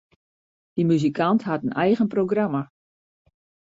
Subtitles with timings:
[0.75, 2.61] Dy muzikant hat in eigen programma.